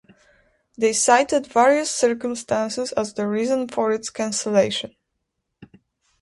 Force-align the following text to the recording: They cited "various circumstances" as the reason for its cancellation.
They 0.79 0.93
cited 0.93 1.45
"various 1.45 1.91
circumstances" 1.91 2.91
as 2.93 3.13
the 3.13 3.27
reason 3.27 3.67
for 3.67 3.91
its 3.91 4.09
cancellation. 4.09 4.95